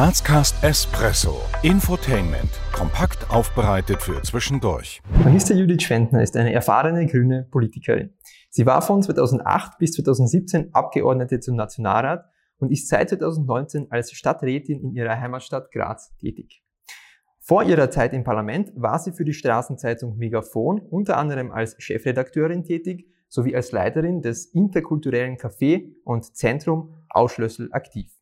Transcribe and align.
Grazcast 0.00 0.64
Espresso. 0.64 1.42
Infotainment. 1.62 2.48
Kompakt 2.72 3.30
aufbereitet 3.30 4.00
für 4.00 4.22
zwischendurch. 4.22 5.02
Magister 5.22 5.54
Judith 5.54 5.82
Schwentner 5.82 6.22
ist 6.22 6.38
eine 6.38 6.54
erfahrene 6.54 7.04
grüne 7.04 7.46
Politikerin. 7.50 8.14
Sie 8.48 8.64
war 8.64 8.80
von 8.80 9.02
2008 9.02 9.76
bis 9.76 9.92
2017 9.92 10.72
Abgeordnete 10.72 11.38
zum 11.40 11.54
Nationalrat 11.54 12.24
und 12.56 12.72
ist 12.72 12.88
seit 12.88 13.10
2019 13.10 13.88
als 13.90 14.12
Stadträtin 14.12 14.80
in 14.80 14.94
ihrer 14.94 15.20
Heimatstadt 15.20 15.70
Graz 15.70 16.16
tätig. 16.16 16.62
Vor 17.38 17.64
ihrer 17.64 17.90
Zeit 17.90 18.14
im 18.14 18.24
Parlament 18.24 18.72
war 18.76 18.98
sie 18.98 19.12
für 19.12 19.26
die 19.26 19.34
Straßenzeitung 19.34 20.16
Megafon 20.16 20.80
unter 20.80 21.18
anderem 21.18 21.52
als 21.52 21.76
Chefredakteurin 21.78 22.64
tätig 22.64 23.06
sowie 23.28 23.54
als 23.54 23.70
Leiterin 23.70 24.22
des 24.22 24.46
interkulturellen 24.46 25.36
Café 25.36 25.92
und 26.04 26.34
Zentrum 26.34 27.04
Ausschlössel 27.10 27.68
aktiv. 27.72 28.19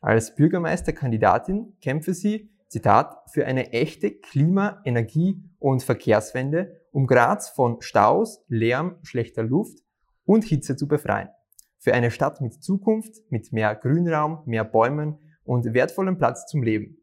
Als 0.00 0.34
Bürgermeisterkandidatin 0.34 1.76
kämpfe 1.82 2.14
sie, 2.14 2.50
Zitat, 2.68 3.16
für 3.30 3.46
eine 3.46 3.72
echte 3.72 4.10
Klima-, 4.10 4.80
Energie- 4.84 5.42
und 5.58 5.82
Verkehrswende, 5.82 6.80
um 6.90 7.06
Graz 7.06 7.50
von 7.50 7.82
Staus, 7.82 8.42
Lärm, 8.48 8.96
schlechter 9.02 9.42
Luft 9.42 9.80
und 10.24 10.44
Hitze 10.44 10.76
zu 10.76 10.88
befreien. 10.88 11.28
Für 11.78 11.92
eine 11.92 12.10
Stadt 12.10 12.40
mit 12.40 12.62
Zukunft, 12.62 13.14
mit 13.28 13.52
mehr 13.52 13.74
Grünraum, 13.74 14.42
mehr 14.46 14.64
Bäumen 14.64 15.18
und 15.44 15.74
wertvollem 15.74 16.16
Platz 16.16 16.46
zum 16.46 16.62
Leben. 16.62 16.96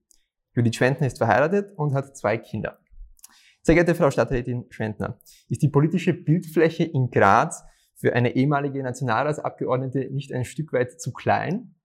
Judith 0.56 0.76
Schwentner 0.76 1.06
ist 1.06 1.20
verheiratet 1.20 1.78
und 1.78 1.94
hat 1.94 2.18
zwei 2.18 2.38
Kinder. 2.38 2.80
Sehr 3.62 3.76
geehrte 3.76 3.94
Frau 3.94 4.10
Stadträtin 4.10 4.66
Schwentner, 4.70 5.20
ist 5.50 5.62
die 5.62 5.70
politische 5.70 6.14
Bildfläche 6.14 6.84
in 6.84 7.12
Graz 7.12 7.64
für 7.96 8.14
eine 8.14 8.36
ehemalige 8.36 8.82
Nationalratsabgeordnete 8.82 10.10
nicht 10.12 10.34
ein 10.34 10.46
Stück 10.46 10.74
weit 10.74 11.00
zu 11.00 11.12
klein? 11.12 11.76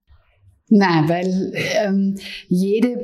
Nein, 0.75 1.07
weil 1.07 1.53
ähm, 1.85 2.15
jede 2.49 2.97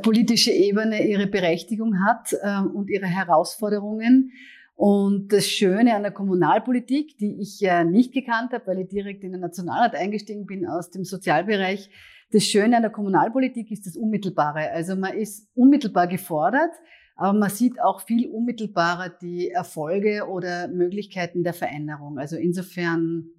politische 0.00 0.52
Ebene 0.52 1.04
ihre 1.08 1.26
Berechtigung 1.26 2.04
hat 2.06 2.36
ähm, 2.40 2.70
und 2.72 2.88
ihre 2.88 3.06
Herausforderungen. 3.06 4.30
Und 4.76 5.32
das 5.32 5.48
Schöne 5.48 5.96
an 5.96 6.02
der 6.02 6.12
Kommunalpolitik, 6.12 7.18
die 7.18 7.40
ich 7.40 7.58
ja 7.58 7.82
nicht 7.82 8.14
gekannt 8.14 8.52
habe, 8.52 8.64
weil 8.68 8.78
ich 8.78 8.88
direkt 8.90 9.24
in 9.24 9.32
den 9.32 9.40
Nationalrat 9.40 9.96
eingestiegen 9.96 10.46
bin 10.46 10.68
aus 10.68 10.90
dem 10.90 11.02
Sozialbereich, 11.02 11.90
das 12.30 12.44
Schöne 12.44 12.76
an 12.76 12.82
der 12.82 12.92
Kommunalpolitik 12.92 13.72
ist 13.72 13.86
das 13.86 13.96
Unmittelbare. 13.96 14.70
Also 14.70 14.94
man 14.94 15.14
ist 15.14 15.48
unmittelbar 15.56 16.06
gefordert, 16.06 16.70
aber 17.16 17.36
man 17.36 17.50
sieht 17.50 17.80
auch 17.80 18.02
viel 18.02 18.28
unmittelbarer 18.28 19.08
die 19.20 19.50
Erfolge 19.50 20.28
oder 20.28 20.68
Möglichkeiten 20.68 21.42
der 21.42 21.54
Veränderung. 21.54 22.18
Also 22.18 22.36
insofern 22.36 23.30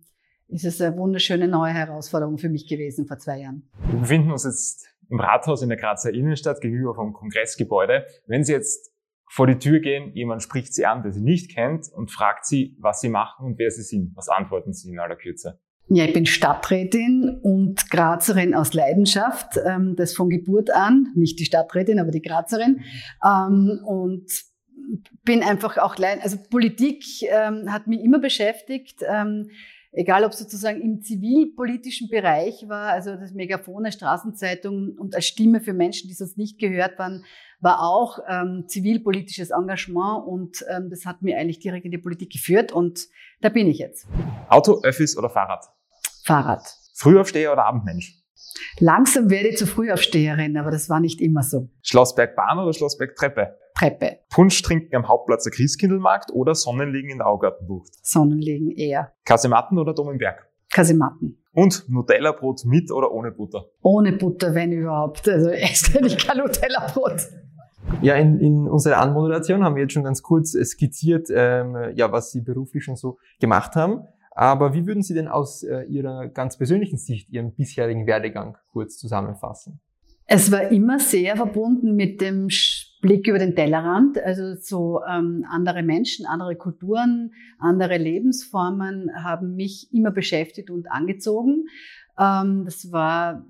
ist 0.52 0.66
es 0.66 0.82
eine 0.82 0.98
wunderschöne 0.98 1.48
neue 1.48 1.74
Herausforderung 1.74 2.38
für 2.38 2.50
mich 2.50 2.68
gewesen 2.68 3.08
vor 3.08 3.18
zwei 3.18 3.40
Jahren. 3.40 3.70
Wir 3.90 4.00
befinden 4.00 4.32
uns 4.32 4.44
jetzt 4.44 4.88
im 5.10 5.20
Rathaus 5.20 5.62
in 5.62 5.70
der 5.70 5.78
Grazer 5.78 6.14
Innenstadt 6.14 6.62
gegenüber 6.62 6.94
vom 6.94 7.14
Kongressgebäude. 7.14 8.06
Wenn 8.28 8.44
Sie 8.44 8.52
jetzt 8.52 8.92
vor 9.30 9.48
die 9.48 9.58
Tür 9.58 9.80
gehen, 9.80 10.14
jemand 10.14 10.44
spricht 10.44 10.74
Sie 10.74 10.86
an, 10.86 11.04
der 11.04 11.14
Sie 11.14 11.22
nicht 11.22 11.54
kennt 11.54 11.88
und 11.94 12.12
fragt 12.12 12.46
Sie, 12.46 12.76
was 12.80 13.00
Sie 13.00 13.10
machen 13.10 13.46
und 13.46 13.60
wer 13.60 13.72
Sie 13.72 13.84
sind. 13.84 14.12
Was 14.16 14.28
antworten 14.28 14.74
Sie 14.74 14.92
in 14.92 15.00
aller 15.00 15.16
Kürze? 15.16 15.60
Ja, 15.88 16.06
ich 16.06 16.14
bin 16.14 16.26
Stadträtin 16.26 17.40
und 17.42 17.90
Grazerin 17.90 18.54
aus 18.54 18.74
Leidenschaft, 18.74 19.58
ähm, 19.66 19.96
das 19.98 20.14
von 20.14 20.30
Geburt 20.30 20.70
an, 20.70 21.08
nicht 21.16 21.40
die 21.40 21.46
Stadträtin, 21.46 22.00
aber 22.00 22.12
die 22.12 22.22
Grazerin. 22.22 22.82
Ähm, 23.26 23.80
und 23.86 24.26
bin 25.24 25.44
einfach 25.44 25.78
auch, 25.78 25.96
also 26.22 26.38
Politik 26.50 27.04
ähm, 27.24 27.72
hat 27.72 27.88
mich 27.88 28.02
immer 28.02 28.20
beschäftigt, 28.20 29.02
egal 29.92 30.24
ob 30.24 30.34
sozusagen 30.34 30.82
im 30.82 31.02
zivilpolitischen 31.02 32.10
Bereich 32.10 32.66
war, 32.68 32.92
also 32.92 33.16
das 33.16 33.34
Megafon 33.34 33.84
der 33.84 33.92
Straßenzeitung 33.92 34.96
und 34.98 35.16
als 35.16 35.26
Stimme 35.26 35.62
für 35.62 35.74
Menschen, 35.74 36.08
die 36.08 36.14
sonst 36.14 36.38
nicht 36.38 36.60
gehört 36.60 36.98
waren, 36.98 37.26
war 37.60 37.82
auch 37.82 38.20
ähm, 38.28 38.66
zivilpolitisches 38.68 39.52
Engagement 39.52 40.26
und 40.26 40.66
ähm, 40.70 40.90
das 40.90 41.06
hat 41.06 41.22
mir 41.22 41.38
eigentlich 41.38 41.60
direkt 41.60 41.86
in 41.86 41.92
die 41.92 41.98
Politik 41.98 42.32
geführt 42.32 42.72
und 42.72 43.08
da 43.42 43.50
bin 43.50 43.68
ich 43.68 43.80
jetzt. 43.80 44.08
Auto, 44.50 44.82
Öffis 44.84 45.18
oder 45.18 45.30
Fahrrad? 45.30 45.66
Fahrrad. 46.24 46.64
Frühaufsteher 46.96 47.52
oder 47.52 47.66
Abendmensch? 47.66 48.18
Langsam 48.80 49.30
werde 49.30 49.50
ich 49.50 49.58
zur 49.58 49.68
Frühaufsteherin, 49.68 50.58
aber 50.58 50.72
das 50.72 50.90
war 50.90 51.00
nicht 51.00 51.22
immer 51.22 51.44
so. 51.44 51.70
Schlossbergbahn 51.84 52.60
oder 52.60 52.74
Schlossbergtreppe? 52.74 53.58
Treppe. 53.82 54.20
Punsch 54.30 54.62
trinken 54.62 54.96
am 54.96 55.08
Hauptplatz 55.08 55.44
der 55.44 55.52
Christkindlmarkt 55.54 56.32
oder 56.32 56.54
Sonnenliegen 56.54 57.10
in 57.10 57.18
der 57.18 57.28
Augartenbucht? 57.28 57.90
Sonnenliegen 58.06 58.70
eher. 58.70 59.12
Kasematten 59.26 59.80
oder 59.80 59.96
Dom 59.96 60.12
im 60.12 60.20
Berg? 60.20 60.48
Kasematten. 60.72 61.44
Und 61.54 61.90
Nutella-Brot 61.90 62.64
mit 62.66 62.92
oder 62.92 63.12
ohne 63.12 63.32
Butter? 63.32 63.66
Ohne 63.82 64.14
Butter, 64.14 64.54
wenn 64.54 64.72
überhaupt. 64.72 65.28
Also 65.28 65.50
esse 65.50 66.00
ich 66.06 66.16
kein 66.16 66.38
Nutella-Brot. 66.38 67.28
Ja, 68.04 68.16
in, 68.18 68.40
in 68.40 68.68
unserer 68.68 69.00
Anmoderation 69.00 69.64
haben 69.64 69.76
wir 69.76 69.82
jetzt 69.82 69.94
schon 69.94 70.04
ganz 70.04 70.22
kurz 70.22 70.52
skizziert, 70.52 71.30
ähm, 71.34 71.76
ja, 71.96 72.12
was 72.12 72.30
Sie 72.30 72.42
beruflich 72.42 72.84
schon 72.84 72.96
so 72.96 73.18
gemacht 73.40 73.76
haben. 73.76 74.04
Aber 74.30 74.76
wie 74.76 74.86
würden 74.86 75.02
Sie 75.02 75.16
denn 75.16 75.28
aus 75.28 75.64
äh, 75.64 75.86
Ihrer 75.86 76.28
ganz 76.28 76.56
persönlichen 76.56 77.00
Sicht 77.00 77.32
Ihren 77.32 77.56
bisherigen 77.56 78.06
Werdegang 78.06 78.58
kurz 78.72 79.00
zusammenfassen? 79.00 79.82
Es 80.28 80.52
war 80.52 80.72
immer 80.72 81.00
sehr 81.00 81.36
verbunden 81.36 81.96
mit 81.96 82.22
dem 82.22 82.50
Blick 83.02 83.28
über 83.28 83.40
den 83.40 83.56
Tellerrand, 83.56 84.20
also 84.24 84.56
so 84.56 85.02
ähm, 85.10 85.46
andere 85.50 85.84
Menschen, 85.84 86.26
andere 86.26 86.56
Kulturen, 86.56 87.34
andere 87.60 87.98
Lebensformen 87.98 89.10
haben 89.24 89.56
mich 89.56 89.92
immer 89.92 90.12
beschäftigt 90.12 90.70
und 90.70 90.92
angezogen. 90.92 91.66
Ähm, 92.18 92.64
das 92.66 92.92
war 92.92 93.46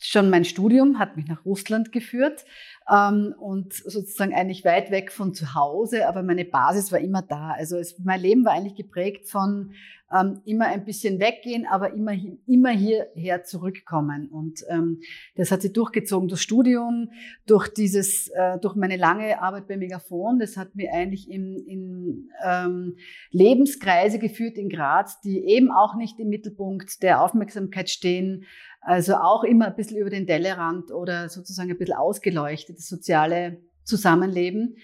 schon 0.00 0.30
mein 0.30 0.44
Studium, 0.44 0.98
hat 0.98 1.16
mich 1.16 1.26
nach 1.26 1.44
Russland 1.44 1.92
geführt 1.92 2.44
ähm, 2.90 3.34
und 3.38 3.74
sozusagen 3.74 4.34
eigentlich 4.34 4.64
weit 4.64 4.90
weg 4.90 5.12
von 5.12 5.34
zu 5.34 5.54
Hause, 5.54 6.08
aber 6.08 6.22
meine 6.22 6.44
Basis 6.44 6.90
war 6.90 6.98
immer 7.00 7.22
da. 7.22 7.52
Also 7.52 7.76
es, 7.76 7.98
mein 7.98 8.20
Leben 8.20 8.44
war 8.44 8.52
eigentlich 8.52 8.76
geprägt 8.76 9.28
von 9.28 9.72
ähm, 10.12 10.40
immer 10.44 10.66
ein 10.66 10.84
bisschen 10.84 11.20
weggehen, 11.20 11.66
aber 11.66 11.92
immer, 11.94 12.12
immer 12.46 12.70
hierher 12.70 13.44
zurückkommen. 13.44 14.28
Und 14.28 14.64
ähm, 14.68 15.00
das 15.36 15.52
hat 15.52 15.62
sich 15.62 15.72
durchgezogen 15.72 16.28
durch 16.28 16.40
Studium, 16.40 17.10
durch 17.46 17.68
dieses, 17.68 18.28
äh, 18.28 18.58
durch 18.58 18.74
meine 18.74 18.96
lange 18.96 19.40
Arbeit 19.40 19.68
bei 19.68 19.76
Megafon. 19.76 20.38
Das 20.38 20.56
hat 20.56 20.74
mir 20.74 20.92
eigentlich 20.92 21.30
in, 21.30 21.56
in 21.66 22.30
ähm, 22.44 22.96
Lebenskreise 23.30 24.18
geführt 24.18 24.58
in 24.58 24.68
Graz, 24.68 25.20
die 25.20 25.44
eben 25.44 25.70
auch 25.70 25.94
nicht 25.94 26.18
im 26.18 26.28
Mittelpunkt 26.28 27.02
der 27.02 27.22
Aufmerksamkeit 27.22 27.88
stehen. 27.88 28.44
Also 28.80 29.16
auch 29.16 29.44
immer 29.44 29.66
ein 29.66 29.76
bisschen 29.76 29.98
über 29.98 30.10
den 30.10 30.26
Tellerrand 30.26 30.90
oder 30.90 31.28
sozusagen 31.28 31.70
ein 31.70 31.78
bisschen 31.78 31.96
ausgeleuchtet 31.96 32.78
das 32.78 32.88
soziale 32.88 33.58
Zusammenleben. 33.84 34.76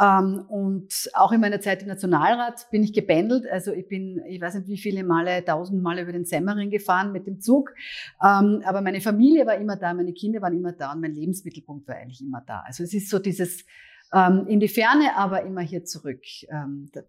Ähm, 0.00 0.44
und 0.48 1.08
auch 1.14 1.30
in 1.30 1.40
meiner 1.40 1.60
Zeit 1.60 1.82
im 1.82 1.88
Nationalrat 1.88 2.66
bin 2.72 2.82
ich 2.82 2.92
gebändelt. 2.92 3.46
Also 3.50 3.72
ich 3.72 3.86
bin, 3.86 4.20
ich 4.26 4.40
weiß 4.40 4.54
nicht 4.56 4.68
wie 4.68 4.78
viele 4.78 5.04
Male, 5.04 5.44
tausend 5.44 5.82
Male 5.82 6.02
über 6.02 6.12
den 6.12 6.24
Semmering 6.24 6.70
gefahren 6.70 7.12
mit 7.12 7.28
dem 7.28 7.40
Zug. 7.40 7.72
Ähm, 8.20 8.62
aber 8.64 8.80
meine 8.80 9.00
Familie 9.00 9.46
war 9.46 9.56
immer 9.56 9.76
da, 9.76 9.94
meine 9.94 10.12
Kinder 10.12 10.42
waren 10.42 10.56
immer 10.56 10.72
da 10.72 10.92
und 10.92 11.00
mein 11.00 11.14
Lebensmittelpunkt 11.14 11.86
war 11.86 11.94
eigentlich 11.94 12.22
immer 12.22 12.42
da. 12.44 12.64
Also 12.66 12.82
es 12.82 12.92
ist 12.92 13.08
so 13.08 13.20
dieses 13.20 13.64
ähm, 14.12 14.46
in 14.48 14.58
die 14.58 14.68
Ferne, 14.68 15.16
aber 15.16 15.44
immer 15.44 15.60
hier 15.60 15.84
zurück, 15.84 16.22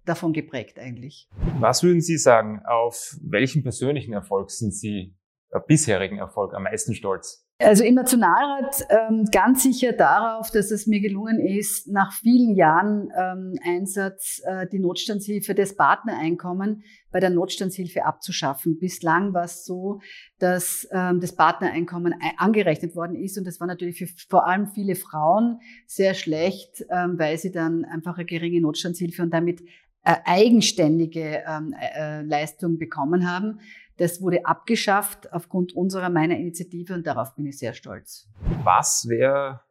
davon 0.06 0.34
geprägt 0.34 0.80
eigentlich. 0.80 1.28
Was 1.60 1.84
würden 1.84 2.02
Sie 2.02 2.18
sagen, 2.18 2.62
auf 2.66 3.18
welchen 3.22 3.64
persönlichen 3.64 4.14
Erfolg 4.14 4.50
sind 4.50 4.74
Sie, 4.74 5.14
bisherigen 5.60 6.18
Erfolg 6.18 6.54
am 6.54 6.64
meisten 6.64 6.94
stolz? 6.94 7.46
Also 7.58 7.86
im 7.86 7.96
Nationalrat 7.96 8.86
ähm, 8.90 9.24
ganz 9.32 9.64
sicher 9.64 9.94
darauf, 9.94 10.52
dass 10.52 10.72
es 10.72 10.88
mir 10.88 11.00
gelungen 11.00 11.40
ist, 11.40 11.88
nach 11.88 12.12
vielen 12.12 12.54
Jahren 12.54 13.10
ähm, 13.18 13.54
Einsatz 13.64 14.42
äh, 14.44 14.68
die 14.68 14.80
Notstandshilfe 14.80 15.56
des 15.56 15.78
Partnereinkommen 15.78 16.84
bei 17.12 17.22
der 17.22 17.30
Notstandshilfe 17.30 18.04
abzuschaffen. 18.04 18.78
Bislang 18.78 19.34
war 19.34 19.46
es 19.46 19.64
so, 19.64 20.02
dass 20.38 20.86
ähm, 20.92 21.22
das 21.22 21.34
Partnereinkommen 21.34 22.14
angerechnet 22.36 22.94
worden 22.94 23.16
ist 23.16 23.38
und 23.38 23.48
das 23.48 23.62
war 23.62 23.68
natürlich 23.68 24.00
für 24.00 24.08
vor 24.28 24.46
allem 24.48 24.68
viele 24.68 24.96
Frauen 24.96 25.60
sehr 25.88 26.14
schlecht, 26.14 26.84
ähm, 26.90 27.18
weil 27.18 27.38
sie 27.38 27.54
dann 27.54 27.86
einfach 27.86 28.18
eine 28.18 28.26
geringe 28.26 28.60
Notstandshilfe 28.60 29.22
und 29.22 29.34
damit 29.34 29.62
äh, 30.08 30.18
eigenständige 30.24 31.44
ähm, 31.48 31.74
äh, 31.80 32.22
Leistung 32.22 32.78
bekommen 32.78 33.28
haben. 33.28 33.60
Das 33.98 34.22
wurde 34.22 34.46
abgeschafft 34.46 35.32
aufgrund 35.32 35.74
unserer, 35.74 36.10
meiner 36.10 36.36
Initiative 36.38 36.94
und 36.94 37.08
darauf 37.08 37.36
bin 37.36 37.46
ich 37.46 37.58
sehr 37.58 37.74
stolz. 37.74 38.28
Was 38.64 39.08
wäre 39.08 39.62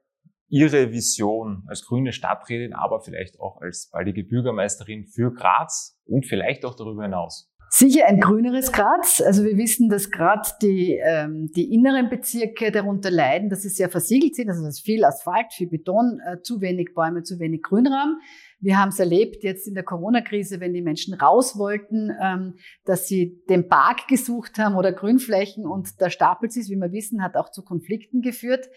Ihre 0.49 0.93
Vision 0.93 1.65
als 1.67 1.85
grüne 1.85 2.13
Stadträtin, 2.13 2.75
aber 2.75 3.01
vielleicht 3.01 3.41
auch 3.41 3.61
als 3.61 3.91
baldige 3.91 4.25
Bürgermeisterin 4.25 5.07
für 5.07 5.33
Graz 5.33 5.99
und 6.07 6.27
vielleicht 6.27 6.65
auch 6.65 6.77
darüber 6.77 7.03
hinaus? 7.03 7.51
Sicher 7.71 8.07
ein 8.07 8.21
grüneres 8.21 8.71
Graz. 8.71 9.21
Also 9.21 9.43
wir 9.43 9.57
wissen, 9.57 9.89
dass 9.89 10.13
gerade 10.13 10.49
die, 10.63 10.97
ähm, 11.05 11.51
die 11.57 11.75
inneren 11.75 12.09
Bezirke 12.09 12.71
darunter 12.71 13.11
leiden, 13.11 13.49
dass 13.49 13.63
sie 13.63 13.69
sehr 13.69 13.89
versiegelt 13.89 14.37
sind. 14.37 14.49
Also 14.49 14.63
das 14.63 14.77
ist 14.77 14.85
viel 14.85 15.05
Asphalt, 15.05 15.53
viel 15.53 15.69
Beton, 15.69 16.21
äh, 16.25 16.41
zu 16.41 16.61
wenig 16.61 16.95
Bäume, 16.95 17.25
zu 17.25 17.41
wenig 17.41 17.63
Grünraum. 17.65 18.21
Wir 18.65 18.79
haben 18.79 18.89
es 18.89 18.99
erlebt 18.99 19.45
jetzt 19.45 19.69
in 19.69 19.75
der 19.75 19.85
Corona-Krise, 19.85 20.59
wenn 20.59 20.73
die 20.73 20.81
Menschen 20.81 21.13
raus 21.13 21.59
wollten, 21.59 22.11
ähm, 22.19 22.55
dass 22.87 23.07
sie 23.07 23.43
den 23.51 23.69
Park 23.69 24.09
gesucht 24.09 24.59
haben 24.59 24.75
oder 24.77 24.91
Grünflächen 24.91 25.67
und 25.67 26.01
da 26.01 26.09
stapelt 26.09 26.51
sich, 26.51 26.71
wie 26.71 26.77
wir 26.77 26.91
wissen, 26.91 27.23
hat 27.23 27.37
auch 27.37 27.51
zu 27.51 27.63
Konflikten 27.63 28.23
geführt. 28.23 28.71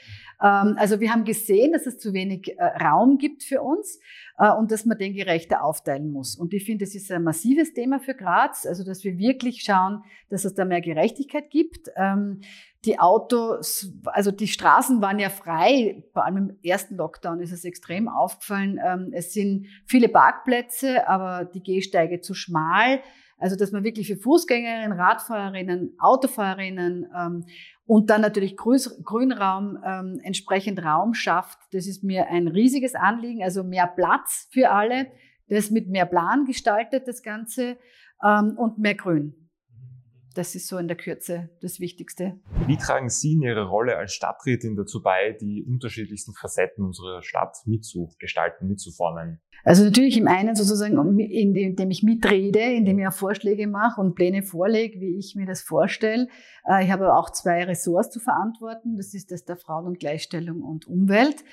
Ähm, 0.44 0.76
also 0.78 1.00
wir 1.00 1.14
haben 1.14 1.24
gesehen, 1.24 1.72
dass 1.72 1.86
es 1.86 2.00
zu 2.00 2.12
wenig 2.12 2.58
äh, 2.58 2.64
Raum 2.84 3.18
gibt 3.18 3.44
für 3.44 3.62
uns 3.62 4.02
äh, 4.38 4.52
und 4.52 4.72
dass 4.72 4.86
man 4.86 4.98
den 4.98 5.14
gerechter 5.14 5.64
aufteilen 5.64 6.12
muss. 6.12 6.36
Und 6.36 6.54
ich 6.54 6.66
finde, 6.66 6.84
es 6.84 6.94
ist 6.94 7.10
ein 7.10 7.24
massives 7.24 7.74
Thema 7.74 8.00
für 8.02 8.14
Graz, 8.14 8.66
also 8.66 8.84
dass 8.84 9.06
wir 9.06 9.18
wirklich 9.18 9.64
schauen, 9.64 10.04
dass 10.30 10.44
es 10.44 10.54
da 10.54 10.66
mehr 10.66 10.82
Gerechtigkeit 10.82 11.50
gibt. 11.50 11.88
Ähm, 11.96 12.42
die 12.88 13.00
Autos, 13.00 13.92
also 14.06 14.32
die 14.32 14.48
Straßen 14.48 15.02
waren 15.02 15.20
ja 15.20 15.30
frei, 15.30 16.04
vor 16.14 16.26
allem 16.26 16.38
im 16.38 16.58
ersten 16.64 16.96
Lockdown 16.96 17.42
ist 17.42 17.52
es 17.52 17.66
extrem 17.66 18.08
aufgefallen. 18.08 18.80
Ähm, 18.84 19.12
es 19.14 19.34
sind 19.34 19.68
viele 19.86 20.08
Parkplätze, 20.08 21.08
aber 21.08 21.46
die 21.46 21.62
Gehsteige 21.62 22.22
zu 22.22 22.34
schmal. 22.34 23.02
Also 23.38 23.56
dass 23.56 23.72
man 23.72 23.84
wirklich 23.84 24.08
für 24.08 24.16
Fußgängerinnen, 24.16 24.98
Radfahrerinnen, 24.98 25.96
Autofahrerinnen 26.00 27.06
ähm, 27.16 27.46
und 27.86 28.10
dann 28.10 28.22
natürlich 28.22 28.56
Grünraum, 28.58 29.78
ähm, 29.86 30.20
entsprechend 30.24 30.84
Raum 30.84 31.14
schafft. 31.14 31.60
Das 31.72 31.86
ist 31.86 32.04
mir 32.04 32.30
ein 32.30 32.48
riesiges 32.48 32.96
Anliegen, 32.96 33.44
also 33.44 33.64
mehr 33.64 33.88
Platz 33.88 34.48
für 34.52 34.72
alle, 34.72 35.12
das 35.50 35.70
mit 35.70 35.88
mehr 35.90 36.06
Plan 36.06 36.46
gestaltet, 36.46 37.08
das 37.08 37.22
Ganze, 37.22 37.78
und 38.20 38.80
mehr 38.80 38.96
Grün. 38.96 39.47
Das 40.38 40.54
ist 40.54 40.68
so 40.68 40.78
in 40.78 40.88
der 40.88 40.96
Kürze 40.96 41.50
das 41.62 41.80
Wichtigste. 41.80 42.40
Wie 42.68 42.78
tragen 42.78 43.10
Sie 43.10 43.34
in 43.34 43.42
Ihrer 43.42 43.64
Rolle 43.64 43.98
als 43.98 44.14
Stadträtin 44.14 44.76
dazu 44.76 45.02
bei, 45.02 45.32
die 45.32 45.66
unterschiedlichsten 45.68 46.36
Facetten 46.36 46.86
unserer 46.86 47.24
Stadt 47.24 47.58
mitzugestalten, 47.66 48.68
mitzuformen? 48.68 49.42
Also 49.64 49.84
natürlich 49.84 50.18
im 50.18 50.28
einen 50.28 50.56
sozusagen, 50.56 51.20
indem 51.20 51.92
ich 51.92 52.04
mitrede, 52.04 52.60
indem 52.60 53.00
ich 53.00 53.08
auch 53.08 53.14
Vorschläge 53.14 53.68
mache 53.68 54.00
und 54.00 54.16
Pläne 54.16 54.44
vorlege, 54.44 55.00
wie 55.02 55.18
ich 55.18 55.36
mir 55.36 55.46
das 55.46 55.62
vorstelle. 55.62 56.28
Äh, 56.66 56.86
ich 56.86 56.92
habe 56.92 57.14
auch 57.14 57.30
zwei 57.32 57.64
Ressorts 57.64 58.12
zu 58.12 58.20
verantworten. 58.20 58.96
Das 58.96 59.14
ist 59.14 59.32
das 59.32 59.46
der 59.46 59.58
Frauen- 59.58 59.86
und 59.86 60.00
Gleichstellung 60.00 60.62
und 60.62 60.88
Umwelt. 60.88 61.44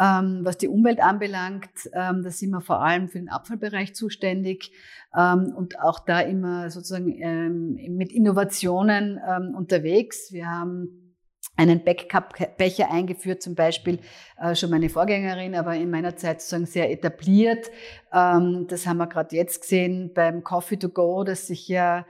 Ähm, 0.00 0.40
was 0.42 0.58
die 0.58 0.68
Umwelt 0.68 1.00
anbelangt, 1.02 1.70
ähm, 1.92 2.22
da 2.22 2.30
sind 2.30 2.50
wir 2.50 2.60
vor 2.60 2.82
allem 2.82 3.08
für 3.08 3.18
den 3.18 3.28
Abfallbereich 3.28 3.94
zuständig 3.94 4.72
ähm, 5.16 5.52
und 5.56 5.80
auch 5.80 5.98
da 6.00 6.20
immer 6.20 6.70
sozusagen 6.70 7.04
mit 7.96 8.12
Innovationen 8.12 9.18
unterwegs. 9.54 10.32
Wir 10.32 10.46
haben 10.46 11.03
einen 11.56 11.84
Backup-Becher 11.84 12.90
eingeführt, 12.90 13.42
zum 13.42 13.54
Beispiel 13.54 14.00
äh, 14.40 14.54
schon 14.54 14.70
meine 14.70 14.88
Vorgängerin, 14.88 15.54
aber 15.54 15.74
in 15.76 15.90
meiner 15.90 16.16
Zeit 16.16 16.40
sozusagen 16.40 16.66
sehr 16.66 16.90
etabliert. 16.90 17.70
das 18.10 18.86
haben 18.86 18.98
wir 18.98 19.06
gerade 19.06 19.34
jetzt 19.34 19.62
gesehen 19.62 20.12
beim 20.14 20.44
Coffee 20.44 20.76
to 20.76 20.88
Go, 20.88 21.24
das 21.24 21.48
sich 21.48 21.68
ja 21.68 22.04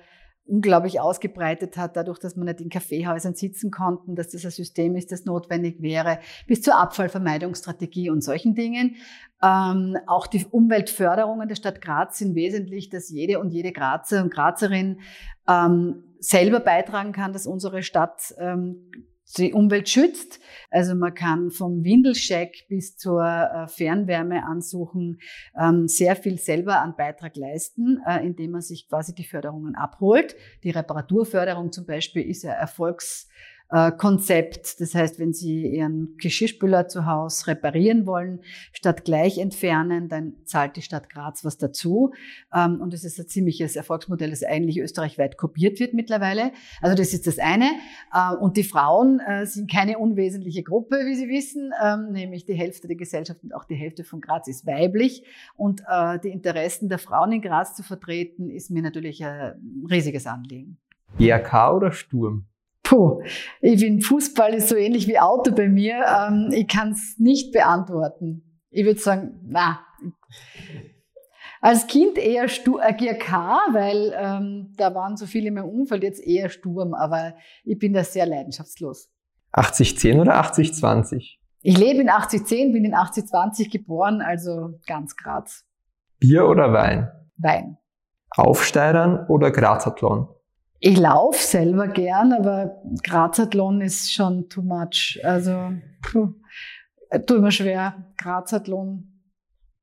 unglaublich 0.46 1.00
ausgebreitet 1.00 1.76
hat, 1.76 1.96
dadurch, 1.96 2.18
dass 2.18 2.36
man 2.36 2.46
nicht 2.46 2.60
in 2.60 2.68
Kaffeehäusern 2.68 3.34
sitzen 3.34 3.70
konnten, 3.70 4.14
dass 4.14 4.28
das 4.28 4.44
ein 4.44 4.50
System 4.50 4.94
ist, 4.94 5.10
das 5.10 5.24
notwendig 5.24 5.80
wäre, 5.80 6.18
bis 6.46 6.60
zur 6.60 6.78
Abfallvermeidungsstrategie 6.78 8.10
und 8.10 8.22
solchen 8.22 8.54
Dingen. 8.54 8.96
Ähm, 9.42 9.96
auch 10.06 10.26
die 10.26 10.44
Umweltförderungen 10.44 11.48
der 11.48 11.54
Stadt 11.54 11.80
Graz 11.80 12.18
sind 12.18 12.34
wesentlich, 12.34 12.90
dass 12.90 13.08
jede 13.08 13.40
und 13.40 13.50
jede 13.50 13.72
Grazer 13.72 14.22
und 14.22 14.32
Grazerin 14.32 15.00
ähm, 15.48 16.04
selber 16.18 16.60
beitragen 16.60 17.12
kann, 17.12 17.32
dass 17.32 17.46
unsere 17.46 17.82
Stadt 17.82 18.34
ähm, 18.38 18.90
die 19.38 19.52
Umwelt 19.52 19.88
schützt. 19.88 20.40
Also 20.70 20.94
man 20.94 21.14
kann 21.14 21.50
vom 21.50 21.84
Windelcheck 21.84 22.66
bis 22.68 22.96
zur 22.96 23.22
äh, 23.22 23.68
Fernwärme 23.68 24.44
ansuchen 24.44 25.20
ähm, 25.58 25.88
sehr 25.88 26.16
viel 26.16 26.38
selber 26.38 26.80
an 26.80 26.96
Beitrag 26.96 27.36
leisten, 27.36 28.00
äh, 28.06 28.24
indem 28.24 28.52
man 28.52 28.60
sich 28.60 28.88
quasi 28.88 29.14
die 29.14 29.24
Förderungen 29.24 29.74
abholt. 29.74 30.36
Die 30.62 30.70
Reparaturförderung 30.70 31.72
zum 31.72 31.86
Beispiel 31.86 32.22
ist 32.22 32.42
ja 32.42 32.52
Erfolgs 32.52 33.28
Konzept. 33.98 34.80
Das 34.80 34.94
heißt, 34.94 35.18
wenn 35.18 35.32
Sie 35.32 35.66
Ihren 35.66 36.16
Geschirrspüler 36.18 36.88
zu 36.88 37.06
Hause 37.06 37.48
reparieren 37.48 38.06
wollen, 38.06 38.40
statt 38.72 39.04
gleich 39.04 39.38
entfernen, 39.38 40.08
dann 40.08 40.34
zahlt 40.44 40.76
die 40.76 40.82
Stadt 40.82 41.10
Graz 41.10 41.44
was 41.44 41.58
dazu. 41.58 42.12
Ähm, 42.54 42.80
und 42.80 42.92
das 42.92 43.04
ist 43.04 43.18
ein 43.18 43.26
ziemliches 43.26 43.76
Erfolgsmodell, 43.76 44.30
das 44.30 44.42
eigentlich 44.42 44.78
österreichweit 44.78 45.36
kopiert 45.36 45.80
wird 45.80 45.94
mittlerweile. 45.94 46.52
Also 46.80 46.96
das 46.96 47.12
ist 47.12 47.26
das 47.26 47.38
eine. 47.38 47.70
Äh, 48.12 48.34
und 48.36 48.56
die 48.56 48.64
Frauen 48.64 49.20
äh, 49.20 49.46
sind 49.46 49.70
keine 49.70 49.98
unwesentliche 49.98 50.62
Gruppe, 50.62 50.96
wie 51.06 51.14
Sie 51.14 51.28
wissen, 51.28 51.72
ähm, 51.82 52.12
nämlich 52.12 52.44
die 52.44 52.54
Hälfte 52.54 52.86
der 52.86 52.96
Gesellschaft 52.96 53.42
und 53.42 53.54
auch 53.54 53.64
die 53.64 53.74
Hälfte 53.74 54.04
von 54.04 54.20
Graz 54.20 54.48
ist 54.48 54.66
weiblich. 54.66 55.24
Und 55.56 55.82
die 56.24 56.28
Interessen 56.28 56.88
der 56.88 56.98
Frauen 56.98 57.32
in 57.32 57.40
Graz 57.40 57.74
zu 57.74 57.82
vertreten, 57.82 58.50
ist 58.50 58.70
mir 58.70 58.82
natürlich 58.82 59.24
ein 59.24 59.84
riesiges 59.90 60.26
Anliegen. 60.26 60.78
GRK 61.18 61.72
oder 61.72 61.92
Sturm? 61.92 62.46
Puh, 62.84 63.22
ich 63.62 63.80
bin 63.80 64.02
Fußball 64.02 64.54
ist 64.54 64.68
so 64.68 64.76
ähnlich 64.76 65.08
wie 65.08 65.18
Auto 65.18 65.52
bei 65.52 65.68
mir. 65.68 66.04
Ähm, 66.06 66.50
ich 66.52 66.68
kann 66.68 66.92
es 66.92 67.16
nicht 67.18 67.52
beantworten. 67.52 68.60
Ich 68.70 68.84
würde 68.84 69.00
sagen, 69.00 69.40
na. 69.46 69.80
Als 71.62 71.86
Kind 71.86 72.18
eher 72.18 72.44
äh, 72.44 72.92
GRK, 72.92 73.58
weil 73.72 74.14
ähm, 74.14 74.74
da 74.76 74.94
waren 74.94 75.16
so 75.16 75.24
viele 75.24 75.48
in 75.48 75.54
meinem 75.54 75.70
Umfeld, 75.70 76.02
jetzt 76.02 76.22
eher 76.22 76.50
Sturm, 76.50 76.92
aber 76.92 77.34
ich 77.64 77.78
bin 77.78 77.94
da 77.94 78.04
sehr 78.04 78.26
leidenschaftslos. 78.26 79.08
80-10 79.54 80.20
oder 80.20 80.38
80-20? 80.42 81.38
Ich 81.62 81.78
lebe 81.78 82.02
in 82.02 82.10
80-10, 82.10 82.72
bin 82.72 82.84
in 82.84 82.94
80-20 82.94 83.70
geboren, 83.70 84.20
also 84.20 84.78
ganz 84.86 85.16
Graz. 85.16 85.64
Bier 86.18 86.46
oder 86.46 86.74
Wein? 86.74 87.10
Wein. 87.38 87.78
Aufsteigern 88.30 89.26
oder 89.28 89.50
Grazathlon? 89.50 90.28
Ich 90.80 90.98
laufe 90.98 91.42
selber 91.42 91.88
gern, 91.88 92.32
aber 92.32 92.82
Grazathlon 93.02 93.80
ist 93.80 94.12
schon 94.12 94.48
too 94.48 94.62
much. 94.62 95.18
Also, 95.22 95.72
puh, 96.02 96.34
tut 97.26 97.40
mir 97.40 97.52
schwer. 97.52 98.12
Grazathlon. 98.18 99.10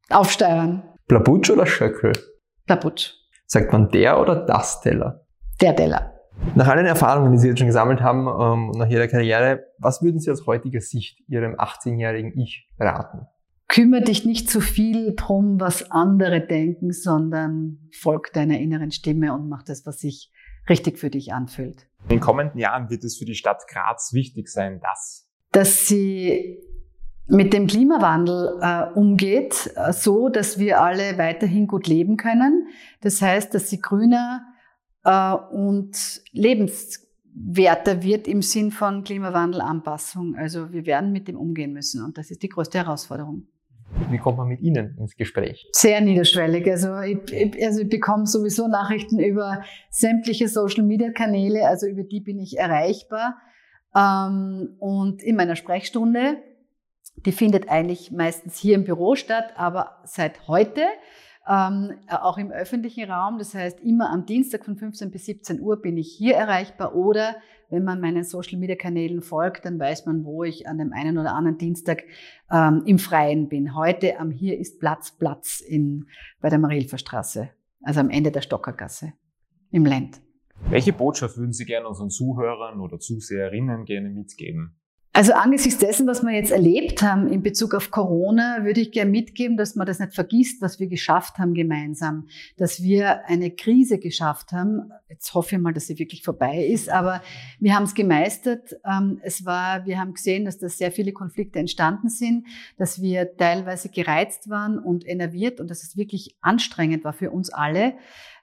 Aufsteuern. 0.10 0.84
Blabutsch 1.08 1.50
oder 1.50 1.66
Schöckel? 1.66 2.14
Blabutsch. 2.66 3.14
Sagt 3.48 3.72
man 3.72 3.90
der 3.90 4.20
oder 4.20 4.46
das 4.46 4.82
Teller? 4.82 5.26
Der 5.60 5.76
Teller. 5.76 6.14
Nach 6.56 6.68
allen 6.68 6.86
Erfahrungen, 6.86 7.32
die 7.32 7.38
Sie 7.38 7.48
jetzt 7.50 7.60
schon 7.60 7.68
gesammelt 7.68 8.02
haben, 8.02 8.28
ähm, 8.28 8.72
nach 8.78 8.90
Ihrer 8.90 9.08
Karriere, 9.08 9.66
was 9.78 10.02
würden 10.02 10.20
Sie 10.20 10.32
aus 10.32 10.48
heutiger 10.48 10.82
Sicht 10.82 11.20
Ihrem 11.28 11.56
18-jährigen 11.56 12.38
Ich 12.38 12.68
raten? 12.80 13.28
Kümmere 13.68 14.02
dich 14.02 14.26
nicht 14.26 14.50
zu 14.50 14.60
viel 14.60 15.16
drum, 15.16 15.60
was 15.60 15.92
andere 15.92 16.42
denken, 16.42 16.92
sondern 16.92 17.90
folg 17.94 18.34
deiner 18.34 18.60
inneren 18.60 18.92
Stimme 18.92 19.34
und 19.34 19.48
mach 19.48 19.64
das, 19.64 19.86
was 19.86 20.00
sich 20.00 20.32
richtig 20.70 21.00
für 21.00 21.10
dich 21.10 21.34
anfühlt. 21.34 21.88
In 22.04 22.10
den 22.10 22.20
kommenden 22.20 22.60
Jahren 22.60 22.90
wird 22.90 23.04
es 23.04 23.18
für 23.18 23.26
die 23.26 23.36
Stadt 23.36 23.68
Graz 23.68 24.14
wichtig 24.14 24.48
sein, 24.48 24.80
dass 24.82 25.28
dass 25.52 25.88
sie 25.88 26.60
mit 27.28 27.54
dem 27.54 27.68
Klimawandel 27.68 28.60
äh, 28.62 28.92
umgeht, 28.94 29.72
äh, 29.76 29.94
so 29.94 30.30
dass 30.30 30.60
wir 30.60 30.82
alle 30.82 31.18
weiterhin 31.18 31.68
gut 31.68 31.88
leben 31.88 32.18
können. 32.18 32.68
Das 33.02 33.22
heißt, 33.22 33.54
dass 33.54 33.70
sie 33.70 33.80
grüner 33.80 34.46
äh, 35.04 35.34
und 35.34 36.22
lebenswerter 36.32 38.04
wird 38.04 38.28
im 38.28 38.42
Sinn 38.42 38.72
von 38.72 39.04
Klimawandelanpassung. 39.04 40.36
Also 40.36 40.72
wir 40.72 40.86
werden 40.86 41.12
mit 41.12 41.28
dem 41.28 41.38
umgehen 41.38 41.74
müssen 41.74 42.04
und 42.04 42.18
das 42.18 42.32
ist 42.32 42.44
die 42.44 42.50
größte 42.50 42.80
Herausforderung. 42.80 43.48
Wie 44.10 44.18
kommt 44.18 44.38
man 44.38 44.48
mit 44.48 44.62
Ihnen 44.62 44.98
ins 45.00 45.16
Gespräch? 45.16 45.68
Sehr 45.74 46.02
niederschwellig. 46.02 46.70
Also 46.70 47.00
ich, 47.00 47.64
also 47.64 47.82
ich 47.82 47.90
bekomme 47.90 48.26
sowieso 48.26 48.68
Nachrichten 48.68 49.20
über 49.20 49.64
sämtliche 49.90 50.48
Social-Media-Kanäle, 50.48 51.68
also 51.68 51.88
über 51.88 52.04
die 52.04 52.20
bin 52.20 52.40
ich 52.40 52.58
erreichbar. 52.58 53.38
Ähm, 53.96 54.76
und 54.80 55.24
in 55.24 55.36
meiner 55.36 55.56
Sprechstunde, 55.56 56.38
die 57.26 57.32
findet 57.32 57.70
eigentlich 57.70 58.12
meistens 58.12 58.58
hier 58.58 58.76
im 58.76 58.84
Büro 58.84 59.16
statt, 59.16 59.54
aber 59.56 60.02
seit 60.06 60.48
heute 60.48 60.84
ähm, 61.48 61.94
auch 62.08 62.38
im 62.38 62.52
öffentlichen 62.52 63.10
Raum. 63.10 63.38
Das 63.38 63.54
heißt, 63.54 63.80
immer 63.82 64.12
am 64.12 64.26
Dienstag 64.26 64.66
von 64.66 64.78
15 64.78 65.12
bis 65.12 65.26
17 65.26 65.60
Uhr 65.60 65.82
bin 65.82 65.98
ich 65.98 66.12
hier 66.12 66.36
erreichbar 66.36 66.96
oder 66.96 67.36
wenn 67.70 67.84
man 67.84 68.02
meinen 68.02 68.24
Social-Media-Kanälen 68.24 69.22
folgt, 69.22 69.66
dann 69.66 69.80
weiß 69.80 70.06
man, 70.06 70.26
wo 70.26 70.44
ich 70.44 70.68
an 70.68 70.78
dem 70.78 70.92
einen 70.92 71.18
oder 71.18 71.34
anderen 71.34 71.58
Dienstag 71.58 72.04
ähm, 72.52 72.84
im 72.86 73.00
Freien 73.00 73.48
bin. 73.48 73.76
Heute 73.76 74.20
am 74.20 74.30
Hier 74.30 74.60
ist 74.60 74.80
Platz, 74.80 75.12
Platz 75.18 75.62
in, 75.62 76.08
bei 76.42 76.50
der 76.50 76.60
Marilfer 76.60 76.98
Straße, 76.98 77.50
also 77.82 78.02
am 78.02 78.10
Ende 78.10 78.32
der 78.32 78.42
Stockergasse 78.42 79.14
im 79.72 79.86
Land. 79.86 80.22
Welche 80.70 80.94
Botschaft 80.94 81.38
würden 81.38 81.54
Sie 81.54 81.66
gerne 81.66 81.88
unseren 81.88 82.10
Zuhörern 82.10 82.82
oder 82.82 83.00
Zuseherinnen 83.00 83.86
gerne 83.86 84.10
mitgeben? 84.10 84.76
Also 85.14 85.34
angesichts 85.34 85.78
dessen, 85.78 86.08
was 86.08 86.24
wir 86.24 86.32
jetzt 86.32 86.54
erlebt 86.54 87.02
haben 87.02 87.28
in 87.28 87.44
Bezug 87.44 87.74
auf 87.74 87.92
Corona, 87.92 88.64
würde 88.64 88.80
ich 88.80 88.94
gerne 88.94 89.12
mitgeben, 89.12 89.58
dass 89.58 89.76
man 89.76 89.86
das 89.86 90.00
nicht 90.00 90.16
vergisst, 90.16 90.62
was 90.62 90.80
wir 90.80 90.88
geschafft 90.88 91.38
haben 91.38 91.54
gemeinsam. 91.54 92.28
Dass 92.56 92.82
wir 92.82 93.26
eine 93.26 93.52
Krise 93.52 94.00
geschafft 94.00 94.54
haben. 94.54 94.90
Jetzt 95.10 95.34
hoffe 95.34 95.58
ich 95.58 95.62
mal, 95.62 95.74
dass 95.74 95.88
sie 95.88 96.00
wirklich 96.00 96.24
vorbei 96.24 96.66
ist, 96.66 96.90
aber 96.90 97.22
wir 97.60 97.76
haben 97.76 97.84
es 97.84 97.94
gemeistert. 97.94 98.78
Ähm, 98.86 99.20
es 99.22 99.44
war, 99.46 99.86
wir 99.86 100.00
haben 100.00 100.14
gesehen, 100.14 100.46
dass 100.46 100.60
da 100.60 100.70
sehr 100.70 100.94
viele 100.94 101.12
Konflikte 101.12 101.60
entstanden 101.60 102.08
sind, 102.08 102.48
dass 102.78 103.02
wir 103.02 103.36
teilweise 103.36 103.90
gereizt 103.90 104.50
waren 104.50 104.80
und 104.80 105.06
enerviert 105.06 105.60
und 105.60 105.70
dass 105.70 105.84
es 105.84 105.98
wirklich 105.98 106.38
anstrengend 106.40 107.04
war 107.04 107.12
für 107.12 107.32
uns 107.32 107.50
alle. 107.50 107.96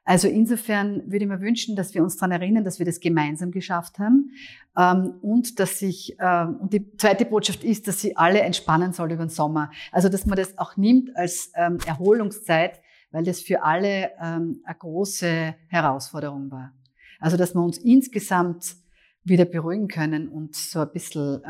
Also 0.08 0.26
insofern 0.26 1.02
würde 1.04 1.26
ich 1.26 1.28
mir 1.28 1.42
wünschen, 1.42 1.76
dass 1.76 1.92
wir 1.92 2.02
uns 2.02 2.16
daran 2.16 2.30
erinnern, 2.40 2.64
dass 2.64 2.78
wir 2.78 2.86
das 2.86 2.98
gemeinsam 2.98 3.50
geschafft 3.50 3.98
haben 3.98 4.30
ähm, 4.74 5.18
und 5.20 5.60
dass 5.60 5.80
sich 5.80 6.16
ähm, 6.18 6.56
und 6.62 6.72
die 6.72 6.96
zweite 6.96 7.26
Botschaft 7.26 7.62
ist, 7.62 7.86
dass 7.86 8.00
sie 8.00 8.16
alle 8.16 8.40
entspannen 8.40 8.94
soll 8.94 9.12
über 9.12 9.26
den 9.26 9.28
Sommer. 9.28 9.70
Also 9.92 10.08
dass 10.08 10.24
man 10.24 10.38
das 10.38 10.56
auch 10.56 10.78
nimmt 10.78 11.14
als 11.14 11.52
ähm, 11.54 11.76
Erholungszeit, 11.86 12.80
weil 13.10 13.24
das 13.24 13.42
für 13.42 13.62
alle 13.62 14.18
eine 14.18 14.56
große 14.78 15.54
Herausforderung 15.66 16.50
war. 16.50 16.72
Also 17.20 17.36
dass 17.36 17.54
wir 17.54 17.62
uns 17.62 17.76
insgesamt 17.76 18.76
wieder 19.24 19.44
beruhigen 19.44 19.88
können 19.88 20.28
und 20.28 20.56
so 20.56 20.80
ein 20.80 20.90
bisschen 20.90 21.42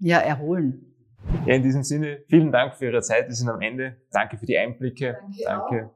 ja, 0.00 0.18
erholen. 0.18 0.94
Ja, 1.46 1.54
in 1.54 1.62
diesem 1.62 1.82
Sinne, 1.82 2.18
vielen 2.28 2.52
Dank 2.52 2.74
für 2.74 2.84
Ihre 2.84 3.00
Zeit. 3.00 3.28
Wir 3.28 3.34
sind 3.34 3.48
am 3.48 3.62
Ende. 3.62 3.96
Danke 4.10 4.36
für 4.36 4.46
die 4.46 4.58
Einblicke. 4.58 5.16
Danke. 5.22 5.42
Danke 5.44 5.90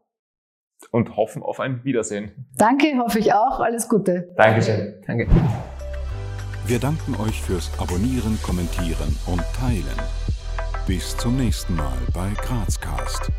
und 0.91 1.17
hoffen 1.17 1.43
auf 1.43 1.61
ein 1.61 1.85
Wiedersehen. 1.85 2.47
Danke, 2.57 2.99
hoffe 2.99 3.19
ich 3.19 3.33
auch. 3.33 3.61
Alles 3.61 3.89
Gute. 3.89 4.29
Dankeschön. 4.37 4.95
Danke. 5.07 5.27
Wir 6.67 6.79
danken 6.79 7.17
euch 7.17 7.41
fürs 7.41 7.71
Abonnieren, 7.79 8.39
Kommentieren 8.43 9.17
und 9.27 9.43
Teilen. 9.59 9.99
Bis 10.87 11.17
zum 11.17 11.37
nächsten 11.37 11.75
Mal 11.75 11.99
bei 12.13 12.31
Grazcast. 12.43 13.31